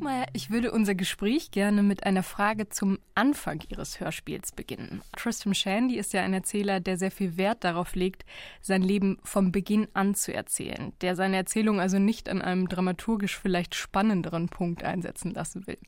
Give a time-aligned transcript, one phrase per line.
[0.00, 5.02] Burgmeier, ich würde unser Gespräch gerne mit einer Frage zum Anfang Ihres Hörspiels beginnen.
[5.14, 8.24] Tristram Shandy ist ja ein Erzähler, der sehr viel Wert darauf legt,
[8.62, 13.38] sein Leben vom Beginn an zu erzählen, der seine Erzählung also nicht an einem dramaturgisch
[13.38, 15.78] vielleicht spannenderen Punkt einsetzen lassen will.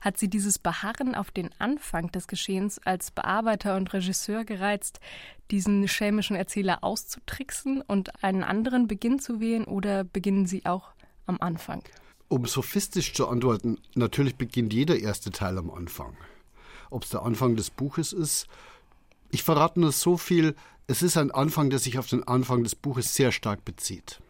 [0.00, 4.98] Hat Sie dieses Beharren auf den Anfang des Geschehens als Bearbeiter und Regisseur gereizt,
[5.52, 10.88] diesen schelmischen Erzähler auszutricksen und einen anderen Beginn zu wählen oder beginnen Sie auch
[11.26, 11.84] am Anfang?
[12.32, 16.16] Um sophistisch zu antworten, natürlich beginnt jeder erste Teil am Anfang.
[16.88, 18.46] Ob es der Anfang des Buches ist,
[19.30, 20.54] ich verrate nur so viel,
[20.86, 24.22] es ist ein Anfang, der sich auf den Anfang des Buches sehr stark bezieht.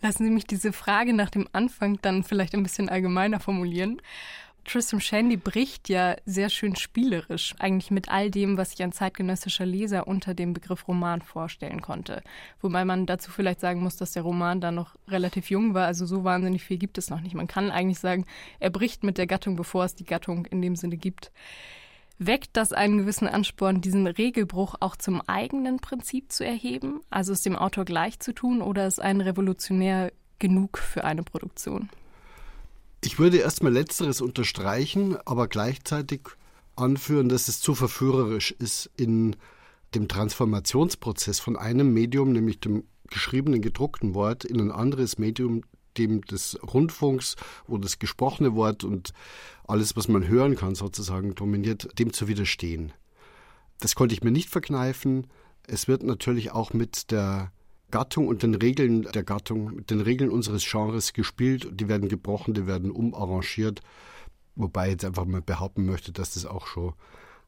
[0.00, 4.00] Lassen Sie mich diese Frage nach dem Anfang dann vielleicht ein bisschen allgemeiner formulieren.
[4.64, 9.66] Tristram Shandy bricht ja sehr schön spielerisch eigentlich mit all dem, was sich ein zeitgenössischer
[9.66, 12.22] Leser unter dem Begriff Roman vorstellen konnte.
[12.60, 16.06] Wobei man dazu vielleicht sagen muss, dass der Roman da noch relativ jung war, also
[16.06, 17.34] so wahnsinnig viel gibt es noch nicht.
[17.34, 18.24] Man kann eigentlich sagen,
[18.60, 21.32] er bricht mit der Gattung, bevor es die Gattung in dem Sinne gibt.
[22.18, 27.42] Weckt das einen gewissen Ansporn, diesen Regelbruch auch zum eigenen Prinzip zu erheben, also es
[27.42, 31.88] dem Autor gleich zu tun, oder ist ein revolutionär genug für eine Produktion?
[33.04, 36.20] Ich würde erstmal letzteres unterstreichen, aber gleichzeitig
[36.76, 39.34] anführen, dass es zu verführerisch ist in
[39.94, 45.62] dem Transformationsprozess von einem Medium, nämlich dem geschriebenen, gedruckten Wort, in ein anderes Medium,
[45.98, 47.34] dem des Rundfunks,
[47.66, 49.12] wo das gesprochene Wort und
[49.66, 52.92] alles, was man hören kann, sozusagen dominiert, dem zu widerstehen.
[53.80, 55.26] Das konnte ich mir nicht verkneifen.
[55.66, 57.52] Es wird natürlich auch mit der
[57.92, 61.68] Gattung und den Regeln der Gattung, mit den Regeln unseres Genres gespielt.
[61.72, 63.80] Die werden gebrochen, die werden umarrangiert.
[64.56, 66.94] Wobei ich jetzt einfach mal behaupten möchte, dass das auch schon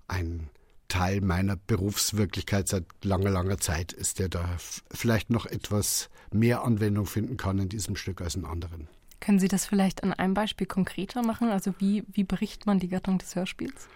[0.07, 0.49] ein
[0.89, 4.57] Teil meiner Berufswirklichkeit seit langer, langer Zeit ist, der da
[4.91, 8.89] vielleicht noch etwas mehr Anwendung finden kann in diesem Stück als in anderen.
[9.21, 11.49] Können Sie das vielleicht an einem Beispiel konkreter machen?
[11.49, 13.89] Also wie, wie berichtet man die Gattung des Hörspiels?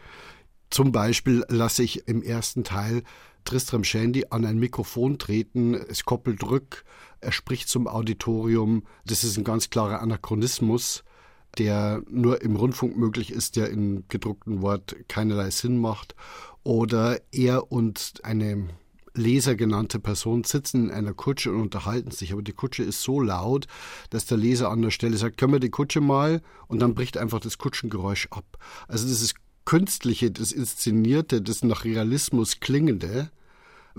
[0.70, 3.02] Zum Beispiel lasse ich im ersten Teil
[3.48, 6.84] Tristram Shandy an ein Mikrofon treten, es koppelt rück,
[7.22, 8.82] er spricht zum Auditorium.
[9.06, 11.02] Das ist ein ganz klarer Anachronismus,
[11.56, 16.14] der nur im Rundfunk möglich ist, der im gedruckten Wort keinerlei Sinn macht.
[16.62, 18.68] Oder er und eine
[19.14, 23.18] Leser genannte Person sitzen in einer Kutsche und unterhalten sich, aber die Kutsche ist so
[23.18, 23.66] laut,
[24.10, 26.42] dass der Leser an der Stelle sagt, können wir die Kutsche mal?
[26.66, 28.58] Und dann bricht einfach das Kutschengeräusch ab.
[28.88, 33.30] Also das ist Künstliche, das Inszenierte, das nach Realismus klingende,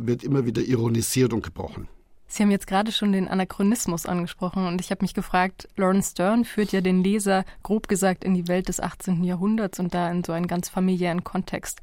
[0.08, 1.88] wird immer wieder ironisiert und gebrochen.
[2.32, 6.46] Sie haben jetzt gerade schon den Anachronismus angesprochen und ich habe mich gefragt, Lawrence Stern
[6.46, 9.24] führt ja den Leser grob gesagt in die Welt des 18.
[9.24, 11.82] Jahrhunderts und da in so einen ganz familiären Kontext.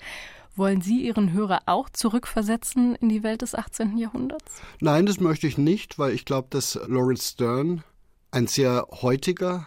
[0.55, 3.99] Wollen Sie Ihren Hörer auch zurückversetzen in die Welt des 18.
[3.99, 4.63] Jahrhunderts?
[4.81, 7.83] Nein, das möchte ich nicht, weil ich glaube, dass Lawrence Stern
[8.31, 9.67] ein sehr heutiger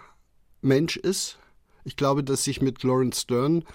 [0.62, 1.40] Mensch ist.
[1.84, 3.66] Ich glaube, dass sich mit Lawrence Stern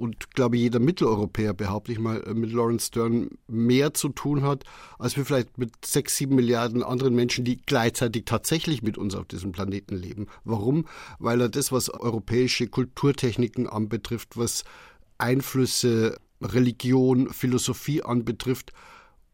[0.00, 4.64] und glaube jeder Mitteleuropäer, behaupte ich mal, äh, mit Lawrence Stern mehr zu tun hat,
[4.98, 9.26] als wir vielleicht mit sechs, sieben Milliarden anderen Menschen, die gleichzeitig tatsächlich mit uns auf
[9.26, 10.26] diesem Planeten leben.
[10.42, 10.86] Warum?
[11.18, 14.64] Weil er das, was europäische Kulturtechniken anbetrifft, was
[15.18, 18.72] Einflüsse, Religion, Philosophie anbetrifft,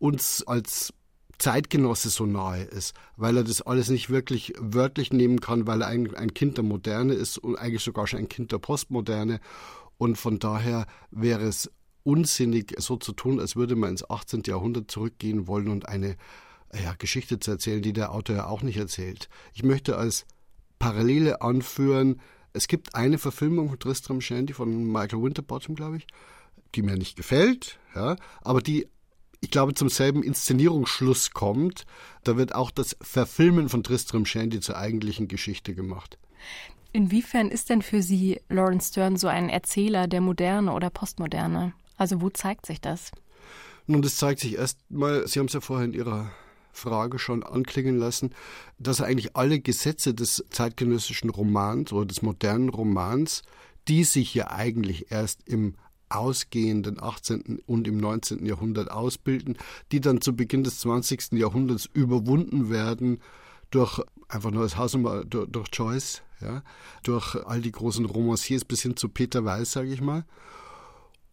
[0.00, 0.92] uns als
[1.38, 5.88] Zeitgenosse so nahe ist, weil er das alles nicht wirklich wörtlich nehmen kann, weil er
[5.88, 9.40] ein, ein Kind der Moderne ist und eigentlich sogar schon ein Kind der Postmoderne
[9.98, 11.70] und von daher wäre es
[12.02, 14.42] unsinnig, so zu tun, als würde man ins 18.
[14.46, 16.16] Jahrhundert zurückgehen wollen und eine
[16.72, 19.28] ja, Geschichte zu erzählen, die der Autor ja auch nicht erzählt.
[19.54, 20.26] Ich möchte als
[20.78, 22.20] Parallele anführen,
[22.52, 26.06] es gibt eine Verfilmung von Tristram Shandy von Michael Winterbottom, glaube ich,
[26.74, 28.86] die mir nicht gefällt, ja, aber die
[29.40, 31.84] ich glaube, zum selben Inszenierungsschluss kommt.
[32.24, 36.18] Da wird auch das Verfilmen von Tristram Shandy zur eigentlichen Geschichte gemacht.
[36.96, 41.74] Inwiefern ist denn für Sie Lawrence Stern so ein Erzähler der Moderne oder Postmoderne?
[41.98, 43.10] Also wo zeigt sich das?
[43.86, 46.30] Nun, das zeigt sich erstmal, Sie haben es ja vorher in Ihrer
[46.72, 48.30] Frage schon anklingen lassen,
[48.78, 53.42] dass er eigentlich alle Gesetze des zeitgenössischen Romans oder des modernen Romans,
[53.88, 55.74] die sich ja eigentlich erst im
[56.08, 57.60] ausgehenden 18.
[57.66, 58.46] und im 19.
[58.46, 59.58] Jahrhundert ausbilden,
[59.92, 61.32] die dann zu Beginn des 20.
[61.32, 63.20] Jahrhunderts überwunden werden
[63.70, 66.62] durch einfach nur als Hausnummer durch, durch Joyce, ja,
[67.02, 70.24] durch all die großen Romanciers bis hin zu Peter Weiß, sage ich mal.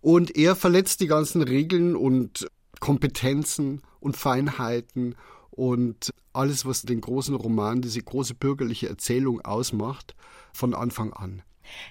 [0.01, 2.47] Und er verletzt die ganzen Regeln und
[2.79, 5.15] Kompetenzen und Feinheiten
[5.49, 10.15] und alles, was den großen Roman, diese große bürgerliche Erzählung ausmacht,
[10.51, 11.43] von Anfang an.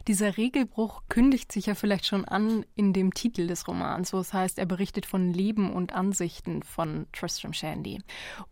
[0.09, 4.33] Dieser Regelbruch kündigt sich ja vielleicht schon an in dem Titel des Romans, wo es
[4.33, 8.01] heißt, er berichtet von Leben und Ansichten von Tristram Shandy.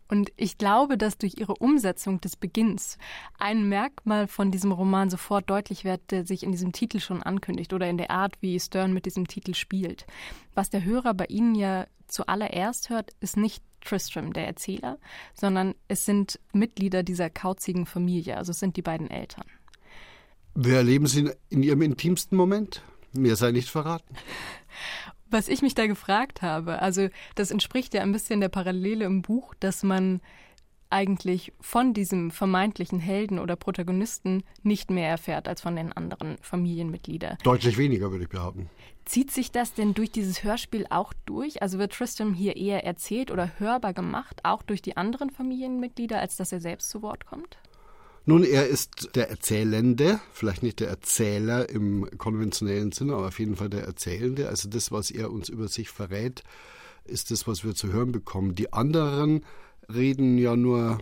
[0.07, 2.97] Und ich glaube, dass durch ihre Umsetzung des Beginns
[3.37, 7.73] ein Merkmal von diesem Roman sofort deutlich wird, der sich in diesem Titel schon ankündigt
[7.73, 10.05] oder in der Art, wie Stern mit diesem Titel spielt.
[10.53, 14.99] Was der Hörer bei Ihnen ja zuallererst hört, ist nicht Tristram, der Erzähler,
[15.33, 19.45] sondern es sind Mitglieder dieser kauzigen Familie, also es sind die beiden Eltern.
[20.53, 22.83] Wer erleben Sie in Ihrem intimsten Moment?
[23.13, 24.15] Mir sei nicht verraten.
[25.29, 29.21] Was ich mich da gefragt habe, also das entspricht ja ein bisschen der Parallele im
[29.21, 30.19] Buch, dass man
[30.89, 37.37] eigentlich von diesem vermeintlichen Helden oder Protagonisten nicht mehr erfährt als von den anderen Familienmitgliedern.
[37.43, 38.69] Deutlich weniger, würde ich behaupten.
[39.05, 41.61] Zieht sich das denn durch dieses Hörspiel auch durch?
[41.61, 46.35] Also wird Tristan hier eher erzählt oder hörbar gemacht, auch durch die anderen Familienmitglieder, als
[46.35, 47.57] dass er selbst zu Wort kommt?
[48.25, 53.55] Nun, er ist der Erzählende, vielleicht nicht der Erzähler im konventionellen Sinne, aber auf jeden
[53.55, 54.47] Fall der Erzählende.
[54.47, 56.43] Also das, was er uns über sich verrät,
[57.03, 58.53] ist das, was wir zu hören bekommen.
[58.53, 59.43] Die anderen
[59.91, 60.99] reden ja nur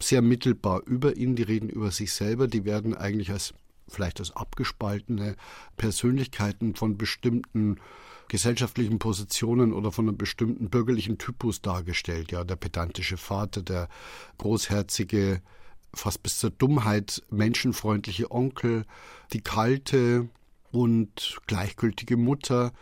[0.00, 3.54] sehr mittelbar über ihn, die reden über sich selber, die werden eigentlich als
[3.88, 5.36] vielleicht als abgespaltene
[5.76, 7.76] Persönlichkeiten von bestimmten
[8.28, 12.30] gesellschaftlichen Positionen oder von einem bestimmten bürgerlichen Typus dargestellt.
[12.30, 13.88] Ja, der pedantische Vater, der
[14.36, 15.40] großherzige
[15.94, 18.84] fast bis zur Dummheit menschenfreundliche Onkel,
[19.32, 20.28] die kalte
[20.70, 22.72] und gleichgültige Mutter,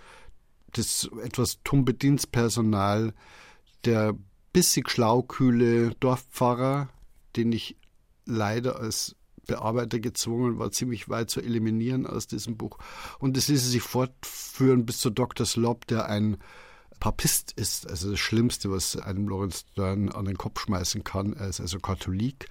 [0.73, 3.15] das etwas tumbe Dienstpersonal,
[3.85, 4.15] der
[4.53, 6.89] bissig schlaukühle Dorfpfarrer,
[7.37, 7.77] den ich
[8.25, 9.17] leider als
[9.47, 12.79] Bearbeiter gezwungen war, ziemlich weit zu eliminieren aus diesem Buch.
[13.19, 15.47] Und es ließe sich fortführen bis zu Dr.
[15.47, 16.39] Slob, der ein
[16.99, 21.35] Papist ist, also das Schlimmste, was einem Lawrence Stern an den Kopf schmeißen kann.
[21.35, 22.49] Er ist also Katholik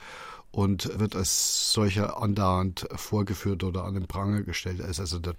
[0.55, 4.79] und wird als solcher andauernd vorgeführt oder an den Pranger gestellt.
[4.79, 5.35] Er ist also der,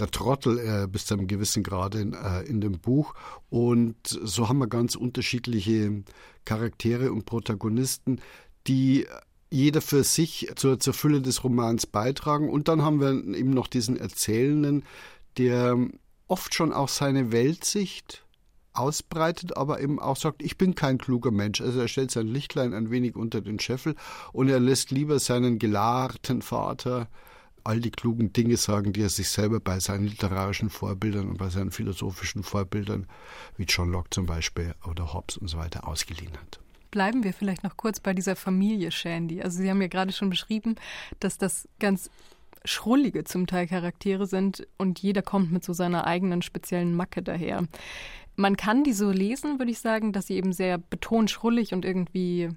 [0.00, 3.14] der Trottel äh, bis zu einem gewissen Grad in, äh, in dem Buch.
[3.48, 6.02] Und so haben wir ganz unterschiedliche
[6.44, 8.20] Charaktere und Protagonisten,
[8.66, 9.06] die
[9.50, 12.50] jeder für sich zur, zur Fülle des Romans beitragen.
[12.50, 14.82] Und dann haben wir eben noch diesen Erzählenden,
[15.38, 15.78] der
[16.26, 18.24] oft schon auch seine Weltsicht
[18.72, 21.60] ausbreitet, aber eben auch sagt, ich bin kein kluger Mensch.
[21.60, 23.94] Also er stellt sein Lichtlein ein wenig unter den Scheffel
[24.32, 27.08] und er lässt lieber seinen gelahrten Vater
[27.64, 31.50] all die klugen Dinge sagen, die er sich selber bei seinen literarischen Vorbildern und bei
[31.50, 33.06] seinen philosophischen Vorbildern,
[33.56, 36.60] wie John Locke zum Beispiel oder Hobbes und so weiter, ausgeliehen hat.
[36.90, 39.42] Bleiben wir vielleicht noch kurz bei dieser Familie Shandy.
[39.42, 40.76] Also Sie haben ja gerade schon beschrieben,
[41.20, 42.10] dass das ganz
[42.64, 47.64] schrullige zum Teil Charaktere sind und jeder kommt mit so seiner eigenen speziellen Macke daher.
[48.40, 51.84] Man kann die so lesen, würde ich sagen, dass sie eben sehr betont schrullig und
[51.84, 52.48] irgendwie,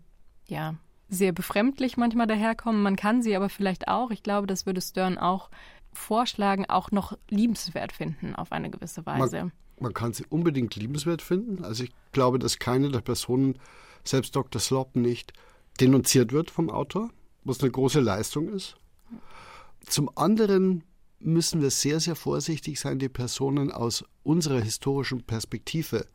[0.48, 0.76] ja,
[1.10, 2.82] sehr befremdlich manchmal daherkommen.
[2.82, 5.50] Man kann sie aber vielleicht auch, ich glaube, das würde Stern auch
[5.92, 9.38] vorschlagen, auch noch liebenswert finden auf eine gewisse Weise.
[9.38, 11.66] Man, man kann sie unbedingt liebenswert finden.
[11.66, 13.60] Also ich glaube, dass keine der Personen,
[14.06, 14.62] selbst Dr.
[14.62, 15.34] Slop nicht,
[15.82, 17.10] denunziert wird vom Autor,
[17.44, 18.78] was eine große Leistung ist.
[19.86, 20.86] Zum anderen
[21.24, 26.06] müssen wir sehr, sehr vorsichtig sein, die Personen aus unserer historischen Perspektive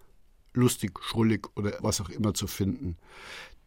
[0.55, 2.97] lustig, schrullig oder was auch immer zu finden.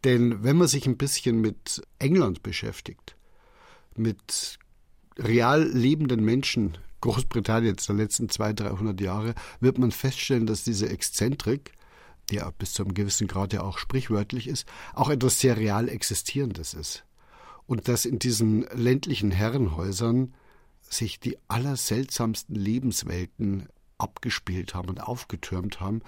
[0.04, 3.16] Denn wenn man sich ein bisschen mit England beschäftigt,
[3.96, 4.58] mit
[5.18, 11.72] real lebenden Menschen Großbritanniens der letzten 200, 300 Jahre, wird man feststellen, dass diese Exzentrik,
[12.30, 15.88] die ja bis zu einem gewissen Grad ja auch sprichwörtlich ist, auch etwas sehr real
[15.88, 17.04] Existierendes ist.
[17.66, 20.32] Und dass in diesen ländlichen Herrenhäusern
[20.92, 23.68] sich die allerseltsamsten Lebenswelten
[23.98, 26.02] abgespielt haben und aufgetürmt haben,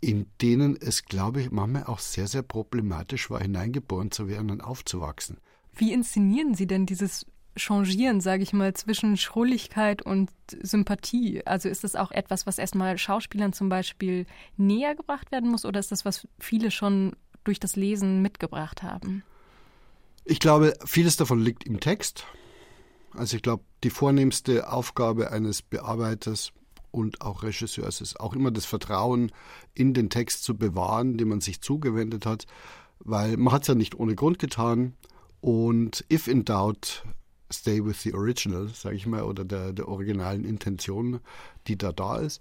[0.00, 4.60] in denen es, glaube ich, manchmal auch sehr, sehr problematisch war, hineingeboren zu werden und
[4.60, 5.38] aufzuwachsen.
[5.74, 7.24] Wie inszenieren Sie denn dieses
[7.56, 10.30] Changieren, sage ich mal, zwischen Schrulligkeit und
[10.62, 11.46] Sympathie?
[11.46, 14.26] Also ist das auch etwas, was erstmal Schauspielern zum Beispiel
[14.56, 17.14] näher gebracht werden muss oder ist das, was viele schon
[17.44, 19.22] durch das Lesen mitgebracht haben?
[20.24, 22.26] Ich glaube, vieles davon liegt im Text.
[23.14, 26.52] Also ich glaube, die vornehmste Aufgabe eines Bearbeiters
[26.90, 29.32] und auch Regisseurs ist auch immer das Vertrauen
[29.74, 32.46] in den Text zu bewahren, dem man sich zugewendet hat,
[33.00, 34.94] weil man hat es ja nicht ohne Grund getan.
[35.40, 37.04] Und if in doubt,
[37.50, 41.20] stay with the original, sage ich mal, oder der, der originalen Intention,
[41.66, 42.40] die da da ist.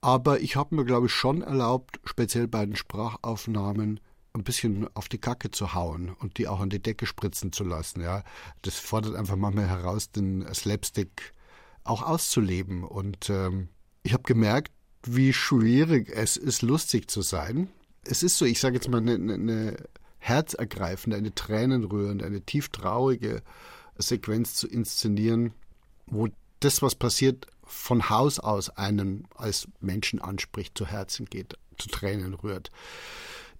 [0.00, 4.00] Aber ich habe mir, glaube ich, schon erlaubt, speziell bei den Sprachaufnahmen,
[4.34, 7.64] ein bisschen auf die Kacke zu hauen und die auch an die Decke spritzen zu
[7.64, 8.00] lassen.
[8.00, 8.24] Ja,
[8.62, 11.34] das fordert einfach manchmal heraus, den Slapstick
[11.84, 12.84] auch auszuleben.
[12.84, 13.68] Und ähm,
[14.02, 14.72] ich habe gemerkt,
[15.04, 17.68] wie schwierig es ist, lustig zu sein.
[18.04, 19.76] Es ist so, ich sage jetzt mal, eine, eine
[20.18, 23.42] herzergreifende, eine tränenrührende, eine tief traurige
[23.98, 25.52] Sequenz zu inszenieren,
[26.06, 26.28] wo
[26.60, 32.34] das, was passiert, von Haus aus einen als Menschen anspricht, zu Herzen geht, zu Tränen
[32.34, 32.70] rührt.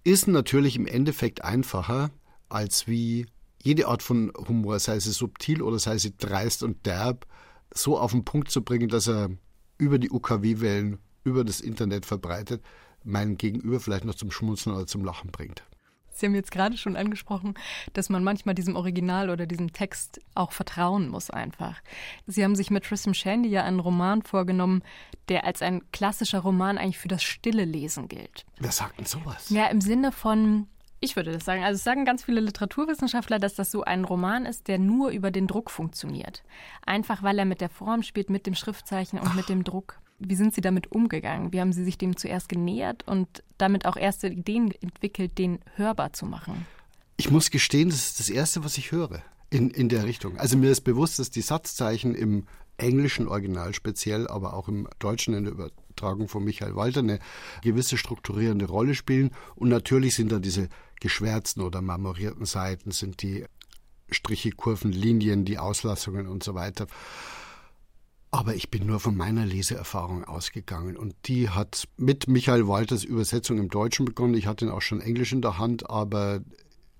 [0.05, 2.11] Ist natürlich im Endeffekt einfacher,
[2.49, 3.27] als wie
[3.63, 7.27] jede Art von Humor, sei sie subtil oder sei sie dreist und derb,
[7.73, 9.31] so auf den Punkt zu bringen, dass er
[9.79, 12.63] über die UKW-Wellen, über das Internet verbreitet,
[13.05, 15.63] meinen Gegenüber vielleicht noch zum Schmunzeln oder zum Lachen bringt.
[16.23, 17.55] Sie haben jetzt gerade schon angesprochen,
[17.95, 21.81] dass man manchmal diesem Original oder diesem Text auch vertrauen muss einfach.
[22.29, 24.85] Sie haben sich mit Tristram Shandy ja einen Roman vorgenommen,
[25.29, 28.47] der als ein klassischer Roman eigentlich für das stille Lesen gilt.
[28.61, 29.51] Wer sagt denn sowas?
[29.51, 30.69] Ja, im Sinne von,
[31.01, 31.65] ich würde das sagen.
[31.65, 35.33] Also es sagen ganz viele Literaturwissenschaftler, dass das so ein Roman ist, der nur über
[35.33, 36.45] den Druck funktioniert.
[36.87, 39.35] Einfach weil er mit der Form spielt, mit dem Schriftzeichen und Ach.
[39.35, 39.99] mit dem Druck.
[40.27, 41.53] Wie sind Sie damit umgegangen?
[41.53, 46.13] Wie haben Sie sich dem zuerst genähert und damit auch erste Ideen entwickelt, den hörbar
[46.13, 46.67] zu machen?
[47.17, 50.39] Ich muss gestehen, das ist das Erste, was ich höre in, in der Richtung.
[50.39, 52.47] Also mir ist bewusst, dass die Satzzeichen im
[52.79, 57.19] englischen Original speziell, aber auch im Deutschen in der Übertragung von Michael Walter eine
[57.63, 59.31] gewisse strukturierende Rolle spielen.
[59.55, 60.69] Und natürlich sind da diese
[61.01, 63.45] geschwärzten oder marmorierten Seiten, sind die
[64.11, 66.87] Striche, Kurven, Linien, die Auslassungen und so weiter.
[68.35, 73.59] Aber ich bin nur von meiner Leseerfahrung ausgegangen und die hat mit Michael Walters Übersetzung
[73.59, 74.33] im Deutschen begonnen.
[74.33, 76.41] Ich hatte ihn auch schon Englisch in der Hand, aber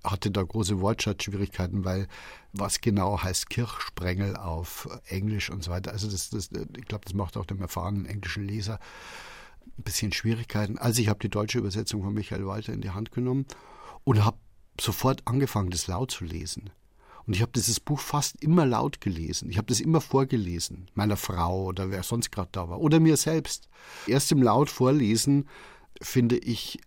[0.03, 2.07] hatte da große Wortschatzschwierigkeiten, weil
[2.51, 5.91] was genau heißt Kirchsprengel auf Englisch und so weiter.
[5.91, 8.79] Also das, das ich glaube, das macht auch dem erfahrenen englischen Leser
[9.77, 10.77] ein bisschen Schwierigkeiten.
[10.77, 13.47] Also ich habe die deutsche Übersetzung von Michael Walter in die Hand genommen
[14.03, 14.37] und habe
[14.79, 16.69] sofort angefangen, das laut zu lesen.
[17.25, 19.49] Und ich habe dieses Buch fast immer laut gelesen.
[19.49, 23.17] Ich habe das immer vorgelesen, meiner Frau oder wer sonst gerade da war oder mir
[23.17, 23.69] selbst.
[24.07, 25.47] Erst im laut Vorlesen
[26.01, 26.79] finde ich,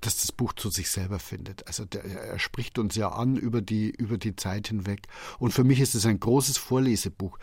[0.00, 1.66] dass das Buch zu sich selber findet.
[1.66, 5.06] Also der, er spricht uns ja an über die, über die Zeit hinweg.
[5.38, 7.38] Und für mich ist es ein großes Vorlesebuch.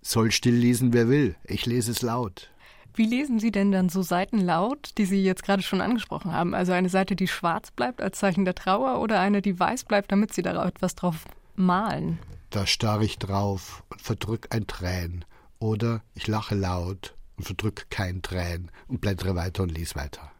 [0.00, 1.36] Soll still lesen, wer will.
[1.44, 2.50] Ich lese es laut.
[2.94, 6.54] Wie lesen Sie denn dann so Seiten laut, die Sie jetzt gerade schon angesprochen haben?
[6.54, 10.12] Also eine Seite, die schwarz bleibt als Zeichen der Trauer oder eine, die weiß bleibt,
[10.12, 12.18] damit Sie da etwas drauf malen?
[12.50, 15.24] Da starre ich drauf und verdrück ein Trän.
[15.58, 20.32] Oder ich lache laut und verdrück kein Trän und blättere weiter und lese weiter.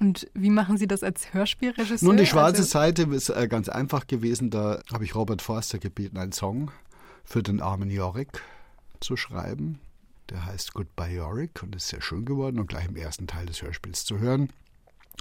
[0.00, 2.08] Und wie machen Sie das als Hörspielregisseur?
[2.08, 4.50] Nun, die schwarze also Seite ist äh, ganz einfach gewesen.
[4.50, 6.70] Da habe ich Robert Forster gebeten, einen Song
[7.24, 8.42] für den armen Yorick
[9.00, 9.80] zu schreiben.
[10.30, 13.62] Der heißt Goodbye Yorick und ist sehr schön geworden und gleich im ersten Teil des
[13.62, 14.52] Hörspiels zu hören.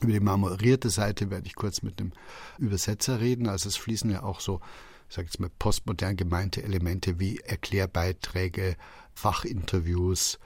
[0.01, 2.11] Über die marmorierte Seite werde ich kurz mit dem
[2.59, 3.47] Übersetzer reden.
[3.47, 4.61] Also es fließen ja auch so,
[5.09, 8.75] sage jetzt mal, postmodern gemeinte Elemente wie Erklärbeiträge,
[9.13, 10.39] Fachinterviews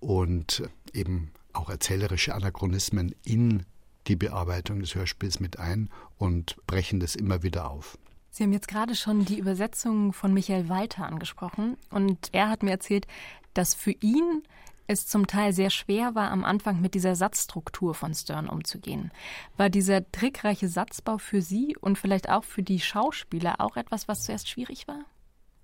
[0.00, 3.64] und eben auch erzählerische Anachronismen in
[4.08, 5.88] die Bearbeitung des Hörspiels mit ein
[6.18, 7.98] und brechen das immer wieder auf.
[8.30, 12.70] Sie haben jetzt gerade schon die Übersetzung von Michael Walter angesprochen und er hat mir
[12.70, 13.06] erzählt,
[13.54, 14.42] dass für ihn
[14.86, 19.10] es zum Teil sehr schwer war, am Anfang mit dieser Satzstruktur von Stern umzugehen.
[19.56, 24.24] War dieser trickreiche Satzbau für Sie und vielleicht auch für die Schauspieler auch etwas, was
[24.24, 25.04] zuerst schwierig war?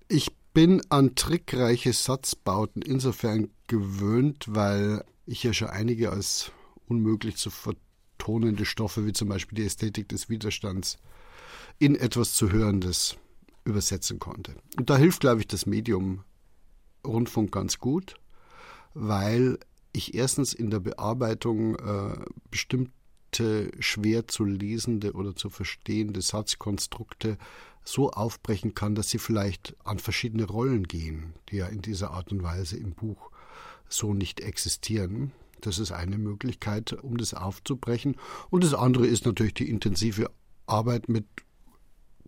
[0.08, 6.52] Ich bin an trickreiche Satzbauten insofern gewöhnt, weil ich ja schon einige als
[6.87, 10.98] unmöglich zu vertonende Stoffe, wie zum Beispiel die Ästhetik des Widerstands,
[11.78, 13.16] in etwas zu Hörendes
[13.64, 14.56] übersetzen konnte.
[14.76, 16.25] Und da hilft, glaube ich, das Medium
[17.06, 18.16] Rundfunk ganz gut,
[18.95, 19.59] weil
[19.92, 27.38] ich erstens in der Bearbeitung äh, bestimmte schwer zu lesende oder zu verstehende Satzkonstrukte
[27.85, 32.33] so aufbrechen kann, dass sie vielleicht an verschiedene Rollen gehen, die ja in dieser Art
[32.33, 33.30] und Weise im Buch
[33.88, 35.33] so nicht existieren.
[35.61, 38.16] Das ist eine Möglichkeit, um das aufzubrechen.
[38.50, 40.30] Und das andere ist natürlich die intensive
[40.66, 41.26] Arbeit mit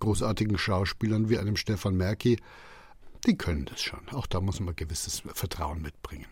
[0.00, 2.38] großartigen Schauspielern wie einem Stefan Merki,
[3.26, 4.09] die können das schon.
[4.11, 6.26] Auch da muss man gewisses Vertrauen mitbringen.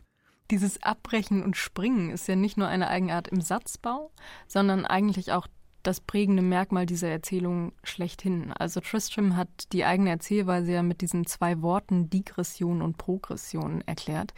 [0.50, 4.10] Dieses Abbrechen und Springen ist ja nicht nur eine Eigenart im Satzbau,
[4.46, 5.46] sondern eigentlich auch
[5.82, 8.52] das prägende Merkmal dieser Erzählung schlechthin.
[8.52, 14.32] Also Tristram hat die eigene Erzählweise ja mit diesen zwei Worten Digression und Progression erklärt.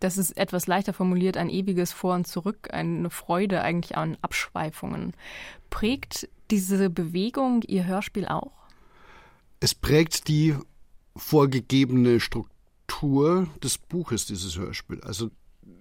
[0.00, 5.14] Das ist etwas leichter formuliert, ein ewiges Vor und Zurück, eine Freude eigentlich an Abschweifungen.
[5.70, 8.52] Prägt diese Bewegung Ihr Hörspiel auch?
[9.58, 10.54] Es prägt die
[11.16, 12.55] vorgegebene Struktur
[13.62, 15.00] des Buches, dieses Hörspiel.
[15.02, 15.30] Also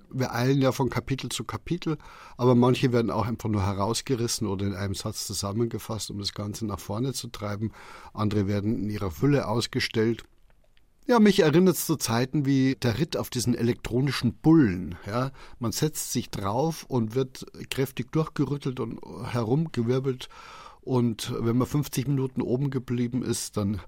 [0.10, 1.98] wir eilen ja von Kapitel zu Kapitel,
[2.38, 6.66] aber manche werden auch einfach nur herausgerissen oder in einem Satz zusammengefasst, um das Ganze
[6.66, 7.72] nach vorne zu treiben.
[8.14, 10.24] Andere werden in ihrer Fülle ausgestellt.
[11.08, 14.96] Ja, mich erinnert es zu Zeiten wie der Ritt auf diesen elektronischen Bullen.
[15.06, 19.00] Ja, man setzt sich drauf und wird kräftig durchgerüttelt und
[19.32, 20.30] herumgewirbelt.
[20.82, 23.82] Und wenn man 50 Minuten oben geblieben ist, dann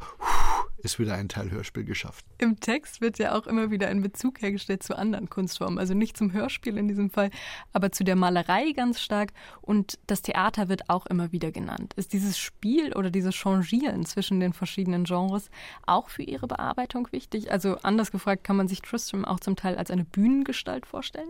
[0.79, 2.25] ist wieder ein Teil Hörspiel geschafft.
[2.37, 5.79] Im Text wird ja auch immer wieder ein Bezug hergestellt zu anderen Kunstformen.
[5.79, 7.31] Also nicht zum Hörspiel in diesem Fall,
[7.73, 9.33] aber zu der Malerei ganz stark.
[9.61, 11.93] Und das Theater wird auch immer wieder genannt.
[11.95, 15.49] Ist dieses Spiel oder dieses Changieren zwischen den verschiedenen Genres
[15.85, 17.51] auch für Ihre Bearbeitung wichtig?
[17.51, 21.29] Also anders gefragt, kann man sich Tristram auch zum Teil als eine Bühnengestalt vorstellen?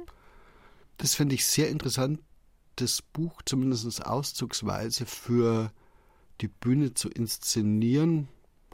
[0.98, 2.20] Das finde ich sehr interessant,
[2.75, 5.72] das Buch zumindest auszugsweise für
[6.42, 8.27] die Bühne zu inszenieren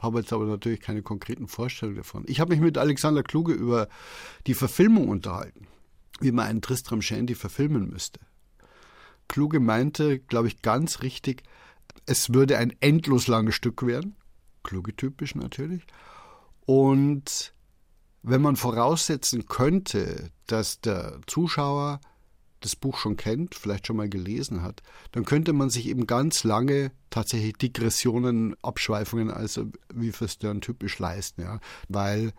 [0.04, 2.24] habe jetzt aber natürlich keine konkreten Vorstellungen davon.
[2.26, 3.88] Ich habe mich mit Alexander Kluge über
[4.46, 5.66] die Verfilmung unterhalten,
[6.20, 8.20] wie man einen Tristram Shandy verfilmen müsste.
[9.26, 11.42] Kluge meinte, glaube ich, ganz richtig,
[12.06, 14.14] es würde ein endlos langes Stück werden.
[14.62, 15.82] Kluge typisch natürlich.
[16.66, 17.54] Und
[18.22, 22.00] wenn man voraussetzen könnte, dass der Zuschauer
[22.64, 26.44] das Buch schon kennt, vielleicht schon mal gelesen hat, dann könnte man sich eben ganz
[26.44, 32.32] lange tatsächlich Digressionen, Abschweifungen, also wie für Stern typisch leisten, ja, weil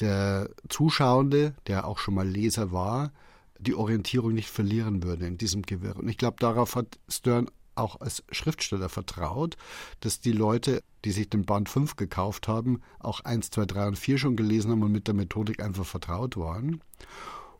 [0.00, 3.12] der Zuschauende, der auch schon mal Leser war,
[3.58, 5.96] die Orientierung nicht verlieren würde in diesem Gewirr.
[5.96, 9.56] Und ich glaube, darauf hat Stern auch als Schriftsteller vertraut,
[10.00, 13.98] dass die Leute, die sich den Band 5 gekauft haben, auch 1, 2, 3 und
[13.98, 16.80] 4 schon gelesen haben und mit der Methodik einfach vertraut waren.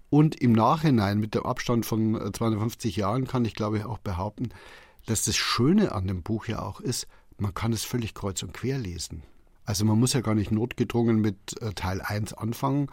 [0.09, 3.99] Und im Nachhinein, mit dem Abstand von 250 äh, Jahren, kann ich glaube ich auch
[3.99, 4.51] behaupten,
[5.07, 7.07] dass das Schöne an dem Buch ja auch ist,
[7.39, 9.23] man kann es völlig kreuz und quer lesen.
[9.65, 12.89] Also man muss ja gar nicht notgedrungen mit äh, Teil 1 anfangen,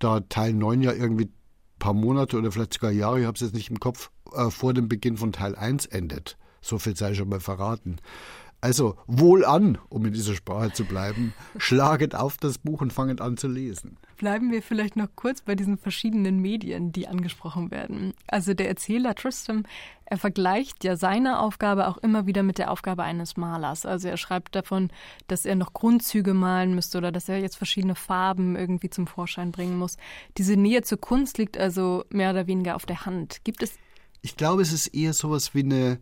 [0.00, 1.34] da Teil 9 ja irgendwie ein
[1.78, 4.74] paar Monate oder vielleicht sogar Jahre, ich habe es jetzt nicht im Kopf, äh, vor
[4.74, 6.36] dem Beginn von Teil 1 endet.
[6.60, 7.96] So viel sei schon mal verraten.
[8.60, 13.36] Also wohlan, um in dieser Sprache zu bleiben, schlaget auf das Buch und fanget an
[13.36, 13.96] zu lesen.
[14.18, 18.12] Bleiben wir vielleicht noch kurz bei diesen verschiedenen Medien, die angesprochen werden.
[18.26, 19.64] Also der Erzähler Tristram,
[20.04, 23.86] er vergleicht ja seine Aufgabe auch immer wieder mit der Aufgabe eines Malers.
[23.86, 24.90] Also er schreibt davon,
[25.26, 29.52] dass er noch Grundzüge malen müsste oder dass er jetzt verschiedene Farben irgendwie zum Vorschein
[29.52, 29.96] bringen muss.
[30.36, 33.38] Diese Nähe zur Kunst liegt also mehr oder weniger auf der Hand.
[33.44, 33.78] Gibt es
[34.22, 35.98] ich glaube, es ist eher sowas wie eine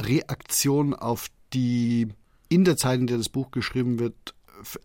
[0.00, 2.08] Reaktion auf die
[2.48, 4.34] in der Zeit, in der das Buch geschrieben wird,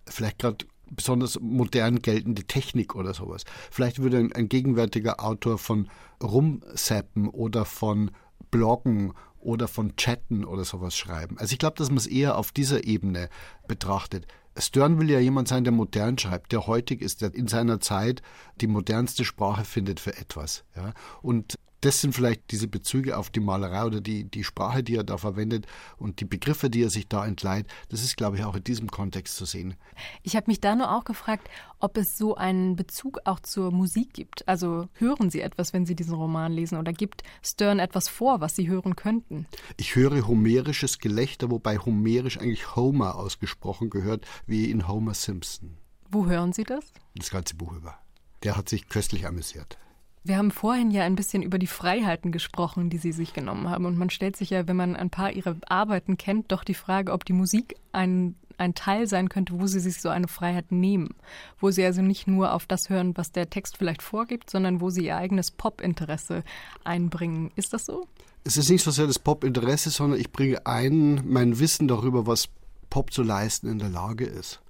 [0.06, 3.44] vielleicht gerade besonders modern geltende Technik oder sowas.
[3.72, 5.90] Vielleicht würde ein, ein gegenwärtiger Autor von
[6.22, 8.12] Rumsappen oder von
[8.52, 11.38] Bloggen oder von Chatten oder sowas schreiben.
[11.38, 13.30] Also ich glaube, dass man es eher auf dieser Ebene
[13.68, 14.28] betrachtet.
[14.58, 18.22] Stern will ja jemand sein, der modern schreibt, der heutig ist, der in seiner Zeit
[18.62, 20.64] die modernste Sprache findet für etwas.
[20.76, 20.94] Ja?
[21.22, 25.04] Und das sind vielleicht diese Bezüge auf die Malerei oder die, die Sprache, die er
[25.04, 25.68] da verwendet
[25.98, 27.68] und die Begriffe, die er sich da entleiht.
[27.90, 29.76] Das ist, glaube ich, auch in diesem Kontext zu sehen.
[30.22, 34.14] Ich habe mich da nur auch gefragt, ob es so einen Bezug auch zur Musik
[34.14, 34.48] gibt.
[34.48, 38.56] Also hören Sie etwas, wenn Sie diesen Roman lesen oder gibt Stern etwas vor, was
[38.56, 39.46] Sie hören könnten?
[39.76, 45.78] Ich höre homerisches Gelächter, wobei homerisch eigentlich Homer ausgesprochen gehört, wie in Homer Simpson.
[46.10, 46.94] Wo hören Sie das?
[47.16, 47.98] Das ganze Buch über.
[48.44, 49.78] Der hat sich köstlich amüsiert.
[50.26, 53.86] Wir haben vorhin ja ein bisschen über die Freiheiten gesprochen, die Sie sich genommen haben.
[53.86, 57.12] Und man stellt sich ja, wenn man ein paar Ihrer Arbeiten kennt, doch die Frage,
[57.12, 61.16] ob die Musik ein, ein Teil sein könnte, wo Sie sich so eine Freiheit nehmen.
[61.60, 64.90] Wo Sie also nicht nur auf das hören, was der Text vielleicht vorgibt, sondern wo
[64.90, 66.46] Sie Ihr eigenes Pop-Interesse
[66.86, 67.52] einbringen.
[67.58, 68.08] Ist das so?
[68.46, 72.48] Es ist nicht so sehr das Pop-Interesse, sondern ich bringe ein mein Wissen darüber, was
[72.90, 74.63] Pop zu leisten in der Lage ist.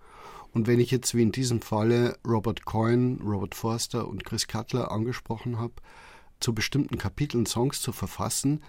[0.53, 4.91] Und wenn ich jetzt wie in diesem Falle Robert Coyne, Robert Forster und Chris Cutler
[4.91, 5.73] angesprochen habe,
[6.39, 8.61] zu bestimmten Kapiteln Songs zu verfassen,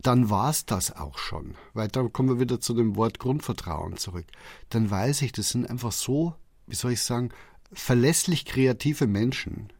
[0.00, 1.56] dann war es das auch schon.
[1.74, 4.26] Weil da kommen wir wieder zu dem Wort Grundvertrauen zurück.
[4.70, 6.34] Dann weiß ich, das sind einfach so,
[6.66, 7.30] wie soll ich sagen,
[7.72, 9.72] verlässlich kreative Menschen.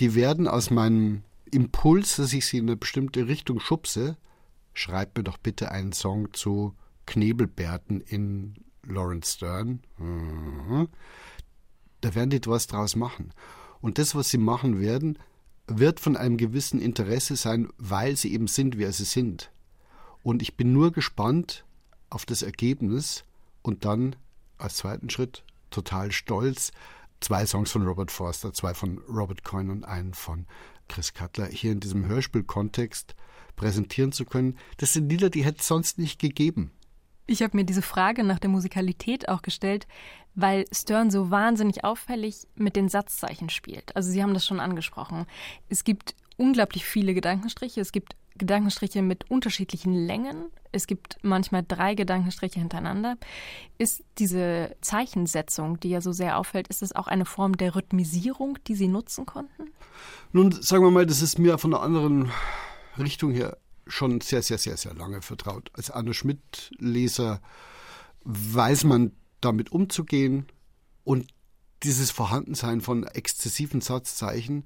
[0.00, 4.16] Die werden aus meinem Impuls, dass ich sie in eine bestimmte Richtung schubse,
[4.72, 8.54] schreib mir doch bitte einen Song zu Knebelbärten in
[8.86, 9.80] Lawrence Stern.
[9.98, 10.88] Mhm.
[12.00, 13.32] Da werden die etwas draus machen.
[13.80, 15.18] Und das, was sie machen werden,
[15.66, 19.50] wird von einem gewissen Interesse sein, weil sie eben sind, wer sie sind.
[20.22, 21.64] Und ich bin nur gespannt
[22.10, 23.24] auf das Ergebnis
[23.62, 24.16] und dann
[24.58, 26.72] als zweiten Schritt total stolz,
[27.20, 30.46] zwei Songs von Robert Forster, zwei von Robert Coyne und einen von
[30.88, 33.14] Chris Cutler hier in diesem Hörspielkontext
[33.56, 34.58] präsentieren zu können.
[34.76, 36.72] Das sind Lieder, die hätte es sonst nicht gegeben.
[37.32, 39.86] Ich habe mir diese Frage nach der Musikalität auch gestellt,
[40.34, 43.96] weil Stern so wahnsinnig auffällig mit den Satzzeichen spielt.
[43.96, 45.24] Also Sie haben das schon angesprochen.
[45.70, 47.80] Es gibt unglaublich viele Gedankenstriche.
[47.80, 50.50] Es gibt Gedankenstriche mit unterschiedlichen Längen.
[50.72, 53.16] Es gibt manchmal drei Gedankenstriche hintereinander.
[53.78, 58.58] Ist diese Zeichensetzung, die ja so sehr auffällt, ist es auch eine Form der Rhythmisierung,
[58.66, 59.70] die Sie nutzen konnten?
[60.32, 62.30] Nun, sagen wir mal, das ist mir von einer anderen
[62.98, 65.70] Richtung her schon sehr, sehr, sehr, sehr lange vertraut.
[65.74, 67.40] Als Anne Schmidt-Leser
[68.24, 70.46] weiß man, damit umzugehen
[71.04, 71.26] und
[71.82, 74.64] dieses Vorhandensein von exzessiven Satzzeichen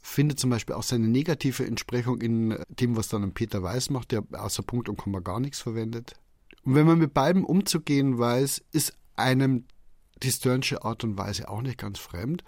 [0.00, 4.24] findet zum Beispiel auch seine negative Entsprechung in dem, was dann Peter Weiß macht, der
[4.32, 6.14] außer Punkt und Komma gar nichts verwendet.
[6.64, 9.64] Und wenn man mit beiden umzugehen weiß, ist einem
[10.22, 12.44] die Sternsche Art und Weise auch nicht ganz fremd.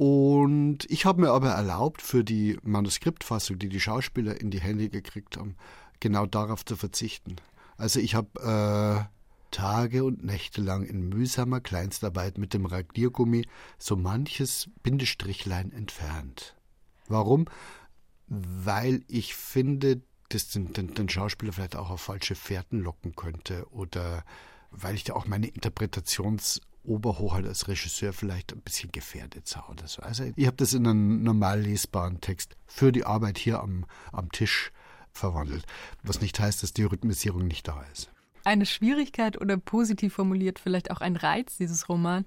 [0.00, 4.88] Und ich habe mir aber erlaubt, für die Manuskriptfassung, die die Schauspieler in die Hände
[4.88, 5.56] gekriegt haben,
[6.00, 7.36] genau darauf zu verzichten.
[7.76, 13.46] Also ich habe äh, Tage und Nächte lang in mühsamer Kleinstarbeit mit dem Radiergummi
[13.78, 16.56] so manches Bindestrichlein entfernt.
[17.08, 17.44] Warum?
[18.26, 24.24] Weil ich finde, das den, den, Schauspieler vielleicht auch auf falsche Fährten locken könnte oder
[24.70, 25.48] weil ich da auch meine
[26.84, 30.02] Interpretationsoberhoheit als Regisseur vielleicht ein bisschen gefährdet sah oder so.
[30.02, 34.30] Also ich habe das in einen normal lesbaren Text für die Arbeit hier am, am
[34.30, 34.72] Tisch
[35.12, 35.64] verwandelt,
[36.02, 38.10] was nicht heißt, dass die Rhythmisierung nicht da ist.
[38.44, 42.24] Eine Schwierigkeit oder positiv formuliert vielleicht auch ein Reiz dieses Roman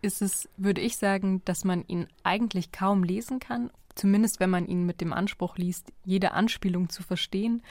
[0.00, 4.66] ist es, würde ich sagen, dass man ihn eigentlich kaum lesen kann, zumindest wenn man
[4.66, 7.62] ihn mit dem Anspruch liest, jede Anspielung zu verstehen,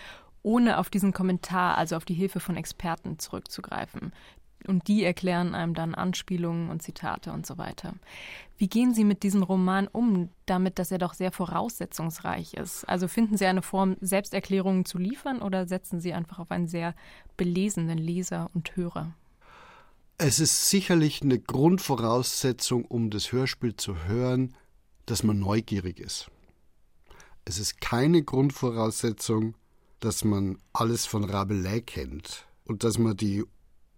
[0.42, 4.14] ohne auf diesen Kommentar, also auf die Hilfe von Experten zurückzugreifen,
[4.68, 7.94] und die erklären einem dann Anspielungen und Zitate und so weiter.
[8.58, 12.86] Wie gehen Sie mit diesem Roman um, damit, dass er doch sehr voraussetzungsreich ist?
[12.86, 16.94] Also finden Sie eine Form, Selbsterklärungen zu liefern oder setzen Sie einfach auf einen sehr
[17.38, 19.14] belesenen Leser und Hörer?
[20.18, 24.54] Es ist sicherlich eine Grundvoraussetzung, um das Hörspiel zu hören,
[25.08, 26.30] dass man neugierig ist.
[27.44, 29.56] Es ist keine Grundvoraussetzung,
[30.00, 33.44] dass man alles von Rabelais kennt und dass man die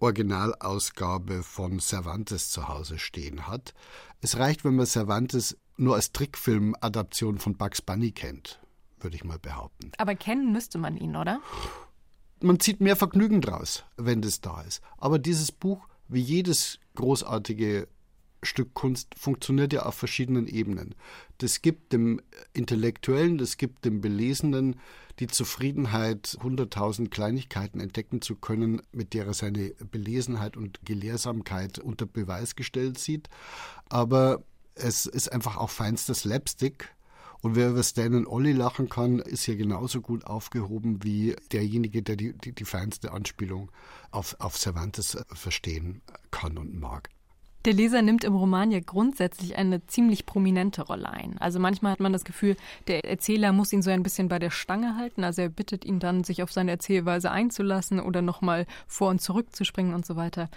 [0.03, 3.73] Originalausgabe von Cervantes zu Hause stehen hat.
[4.19, 8.59] Es reicht, wenn man Cervantes nur als Trickfilm-Adaption von Bugs Bunny kennt,
[8.99, 9.91] würde ich mal behaupten.
[9.97, 11.39] Aber kennen müsste man ihn, oder?
[12.41, 14.81] Man zieht mehr Vergnügen draus, wenn das da ist.
[14.97, 17.87] Aber dieses Buch, wie jedes großartige
[18.43, 20.95] Stück Kunst funktioniert ja auf verschiedenen Ebenen.
[21.37, 22.21] Das gibt dem
[22.53, 24.79] Intellektuellen, das gibt dem Belesenen
[25.19, 32.05] die Zufriedenheit, hunderttausend Kleinigkeiten entdecken zu können, mit der er seine Belesenheit und Gelehrsamkeit unter
[32.05, 33.29] Beweis gestellt sieht.
[33.89, 34.43] Aber
[34.75, 36.89] es ist einfach auch feinster Slapstick.
[37.41, 42.01] Und wer über Stan und Olli lachen kann, ist ja genauso gut aufgehoben wie derjenige,
[42.01, 43.69] der die, die, die feinste Anspielung
[44.11, 46.01] auf, auf Cervantes verstehen
[46.31, 47.09] kann und mag.
[47.65, 51.37] Der Leser nimmt im Roman ja grundsätzlich eine ziemlich prominente Rolle ein.
[51.37, 54.49] Also manchmal hat man das Gefühl, der Erzähler muss ihn so ein bisschen bei der
[54.49, 55.23] Stange halten.
[55.23, 59.55] Also er bittet ihn dann, sich auf seine Erzählweise einzulassen oder nochmal vor und zurück
[59.55, 60.49] zu springen und so weiter.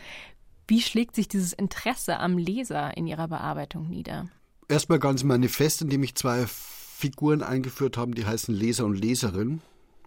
[0.66, 4.28] Wie schlägt sich dieses Interesse am Leser in Ihrer Bearbeitung nieder?
[4.68, 9.60] Erstmal ganz manifest, indem ich zwei Figuren eingeführt habe, die heißen Leser und Leserin.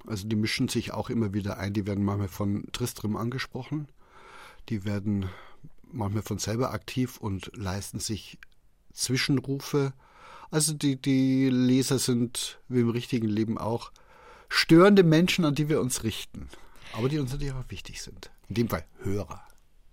[0.05, 1.71] Also die mischen sich auch immer wieder ein.
[1.71, 3.88] Die werden manchmal von Tristram angesprochen.
[4.67, 5.29] Die werden
[5.91, 8.38] manchmal von selber aktiv und leisten sich
[8.93, 9.93] Zwischenrufe.
[10.52, 13.91] Also die, die Leser sind, wie im richtigen Leben auch,
[14.49, 16.49] störende Menschen, an die wir uns richten,
[16.93, 18.32] aber die uns natürlich auch wichtig sind.
[18.47, 19.43] In dem Fall Hörer.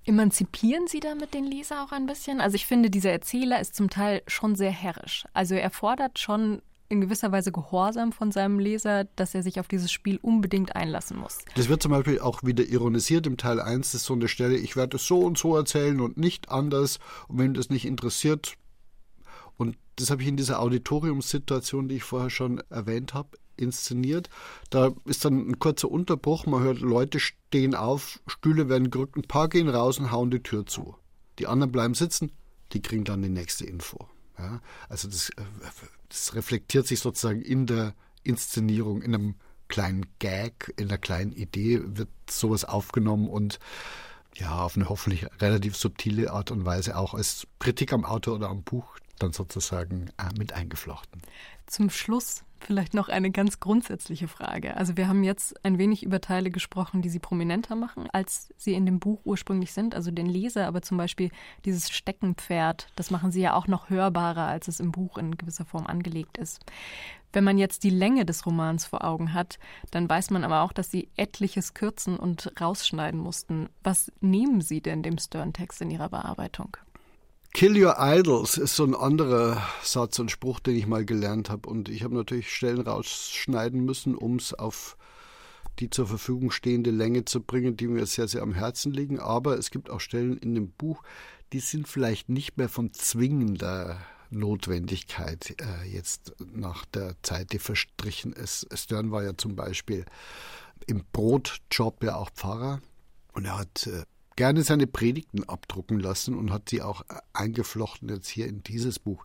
[0.07, 2.41] Emanzipieren Sie damit den Leser auch ein bisschen?
[2.41, 5.27] Also ich finde, dieser Erzähler ist zum Teil schon sehr herrisch.
[5.33, 9.69] Also er fordert schon in gewisser Weise Gehorsam von seinem Leser, dass er sich auf
[9.69, 11.39] dieses Spiel unbedingt einlassen muss.
[11.55, 14.57] Das wird zum Beispiel auch wieder ironisiert im Teil 1, das ist so eine Stelle,
[14.57, 16.99] ich werde es so und so erzählen und nicht anders.
[17.29, 18.55] Und wenn das nicht interessiert,
[19.57, 24.29] und das habe ich in dieser Auditoriumssituation, die ich vorher schon erwähnt habe, inszeniert.
[24.71, 29.23] Da ist dann ein kurzer Unterbruch, man hört, Leute stehen auf, Stühle werden gerückt, ein
[29.23, 30.95] paar gehen raus und hauen die Tür zu.
[31.39, 32.33] Die anderen bleiben sitzen,
[32.73, 34.09] die kriegen dann die nächste Info.
[34.39, 35.43] Ja, also das äh,
[36.09, 39.35] das reflektiert sich sozusagen in der Inszenierung, in einem
[39.69, 43.59] kleinen Gag, in einer kleinen Idee wird sowas aufgenommen und
[44.35, 48.49] ja, auf eine hoffentlich relativ subtile Art und Weise auch als Kritik am Autor oder
[48.49, 51.23] am Buch dann sozusagen äh, mit eingeflochten.
[51.67, 54.77] Zum Schluss vielleicht noch eine ganz grundsätzliche Frage.
[54.77, 58.75] Also wir haben jetzt ein wenig über Teile gesprochen, die sie prominenter machen, als sie
[58.75, 61.31] in dem Buch ursprünglich sind, also den Leser, aber zum Beispiel
[61.65, 65.65] dieses Steckenpferd, das machen sie ja auch noch hörbarer, als es im Buch in gewisser
[65.65, 66.61] Form angelegt ist.
[67.33, 69.59] Wenn man jetzt die Länge des Romans vor Augen hat,
[69.91, 73.69] dann weiß man aber auch, dass sie etliches kürzen und rausschneiden mussten.
[73.83, 76.77] Was nehmen Sie denn dem Stern-Text in Ihrer Bearbeitung?
[77.57, 81.71] Kill Your Idols ist so ein anderer Satz und Spruch, den ich mal gelernt habe.
[81.71, 84.99] Und ich habe natürlich Stellen rausschneiden müssen, um es auf
[85.79, 89.19] die zur Verfügung stehende Länge zu bringen, die mir sehr, sehr am Herzen liegen.
[89.21, 91.03] Aber es gibt auch Stellen in dem Buch,
[91.55, 98.35] die sind vielleicht nicht mehr von zwingender Notwendigkeit äh, jetzt nach der Zeit, die verstrichen
[98.35, 98.67] ist.
[98.79, 100.05] Stern war ja zum Beispiel
[100.87, 102.83] im Brotjob ja auch Pfarrer
[103.33, 104.03] und er hat äh,
[104.37, 109.25] gerne seine Predigten abdrucken lassen und hat sie auch eingeflochten jetzt hier in dieses Buch.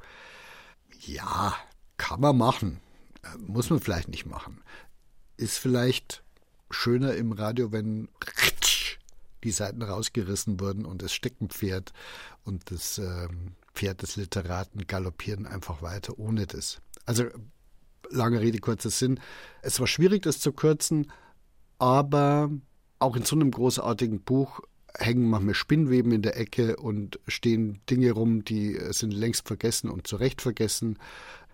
[1.06, 1.56] Ja,
[1.98, 2.80] kann man machen.
[3.38, 4.62] Muss man vielleicht nicht machen.
[5.38, 6.24] Ist vielleicht
[6.70, 8.08] schöner im Radio, wenn
[9.44, 11.94] die Seiten rausgerissen wurden und das Steckenpferd
[12.44, 16.80] und das ähm, Pferd des Literaten galoppieren einfach weiter ohne das.
[17.06, 17.26] Also
[18.10, 19.20] lange Rede, kurzer Sinn.
[19.62, 21.12] Es war schwierig, das zu kürzen,
[21.80, 22.50] aber
[23.00, 24.62] auch in so einem großartigen Buch
[24.98, 30.08] hängen manchmal Spinnweben in der Ecke und stehen Dinge rum, die sind längst vergessen und
[30.08, 30.98] zu Recht vergessen.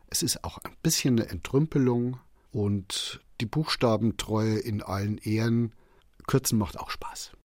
[0.09, 2.19] Es ist auch ein bisschen eine Entrümpelung
[2.51, 5.73] und die Buchstabentreue in allen Ehren.
[6.27, 7.31] Kürzen macht auch Spaß.